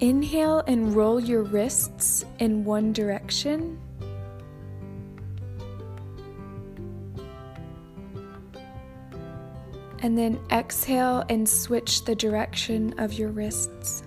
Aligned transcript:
Inhale 0.00 0.62
and 0.66 0.94
roll 0.94 1.20
your 1.20 1.42
wrists 1.42 2.24
in 2.38 2.64
one 2.64 2.92
direction. 2.92 3.80
And 10.00 10.18
then 10.18 10.38
exhale 10.50 11.24
and 11.30 11.48
switch 11.48 12.04
the 12.04 12.14
direction 12.14 12.98
of 12.98 13.14
your 13.14 13.30
wrists. 13.30 14.02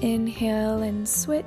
Inhale 0.00 0.82
and 0.82 1.08
switch. 1.08 1.44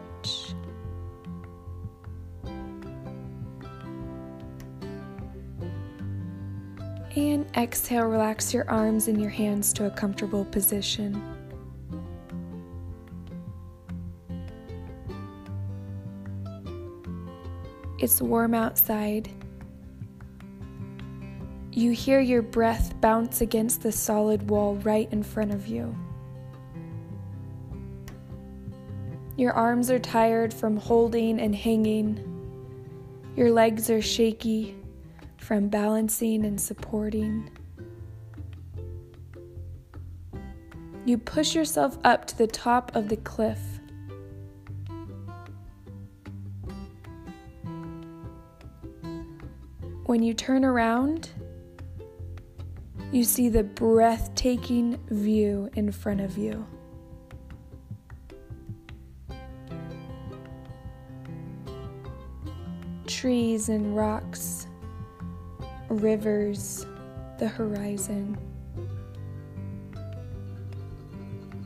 And 7.18 7.48
exhale, 7.58 8.06
relax 8.06 8.54
your 8.54 8.70
arms 8.70 9.08
and 9.08 9.20
your 9.20 9.32
hands 9.32 9.74
to 9.74 9.88
a 9.88 9.90
comfortable 9.90 10.46
position. 10.46 11.20
It's 17.98 18.22
warm 18.22 18.54
outside. 18.54 19.32
You 21.72 21.90
hear 21.90 22.20
your 22.20 22.44
breath 22.44 22.94
bounce 23.02 23.42
against 23.42 23.82
the 23.82 23.92
solid 23.92 24.52
wall 24.52 24.76
right 24.76 25.12
in 25.12 25.24
front 25.24 25.52
of 25.52 25.66
you. 25.66 25.98
Your 29.38 29.54
arms 29.54 29.90
are 29.90 29.98
tired 29.98 30.54
from 30.54 30.78
holding 30.78 31.40
and 31.40 31.56
hanging. 31.56 32.24
Your 33.36 33.50
legs 33.50 33.90
are 33.90 34.04
shaky 34.04 34.76
from 35.38 35.70
balancing 35.70 36.46
and 36.46 36.60
supporting. 36.60 37.50
You 41.06 41.18
push 41.18 41.56
yourself 41.56 41.98
up 42.04 42.26
to 42.26 42.38
the 42.38 42.48
top 42.48 42.96
of 42.96 43.08
the 43.08 43.18
cliff. 43.18 43.60
When 50.06 50.24
you 50.24 50.34
turn 50.34 50.66
around, 50.66 51.30
you 53.12 53.24
see 53.24 53.48
the 53.48 53.64
breathtaking 53.64 55.00
view 55.10 55.70
in 55.76 55.92
front 55.92 56.20
of 56.20 56.38
you. 56.38 56.66
Trees 63.06 63.70
and 63.70 63.96
rocks, 63.96 64.68
rivers, 65.90 66.86
the 67.40 67.48
horizon. 67.48 68.38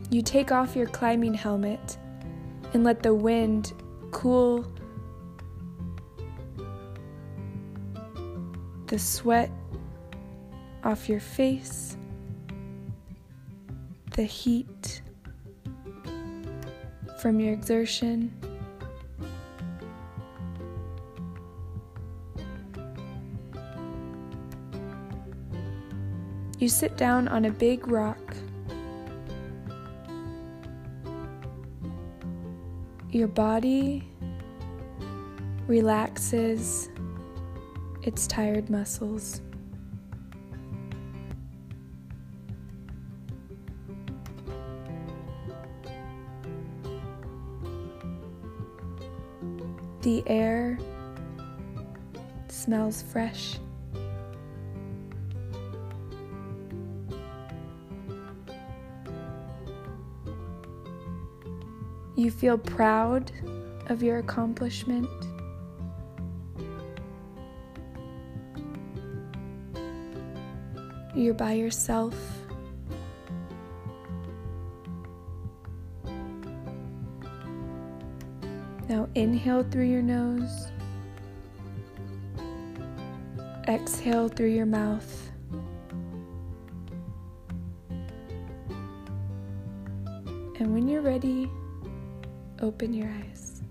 You 0.09 0.21
take 0.21 0.51
off 0.51 0.75
your 0.75 0.87
climbing 0.87 1.33
helmet 1.33 1.97
and 2.73 2.83
let 2.83 3.01
the 3.01 3.13
wind 3.13 3.73
cool 4.11 4.65
the 8.87 8.99
sweat 8.99 9.49
off 10.83 11.07
your 11.07 11.21
face, 11.21 11.95
the 14.17 14.23
heat 14.23 15.01
from 17.19 17.39
your 17.39 17.53
exertion. 17.53 18.33
You 26.61 26.69
sit 26.69 26.95
down 26.95 27.27
on 27.27 27.45
a 27.45 27.49
big 27.49 27.87
rock. 27.87 28.35
Your 33.09 33.27
body 33.27 34.07
relaxes 35.65 36.91
its 38.03 38.27
tired 38.27 38.69
muscles. 38.69 39.41
The 50.03 50.23
air 50.27 50.77
smells 52.49 53.01
fresh. 53.01 53.57
You 62.15 62.29
feel 62.29 62.57
proud 62.57 63.31
of 63.87 64.03
your 64.03 64.19
accomplishment. 64.19 65.09
You're 71.15 71.33
by 71.33 71.53
yourself. 71.53 72.15
Now 78.87 79.07
inhale 79.15 79.63
through 79.63 79.85
your 79.85 80.01
nose, 80.01 80.71
exhale 83.67 84.27
through 84.27 84.49
your 84.49 84.65
mouth. 84.65 85.31
And 90.59 90.73
when 90.73 90.87
you're 90.87 91.01
ready, 91.01 91.49
open 92.61 92.93
your 92.93 93.09
eyes. 93.09 93.61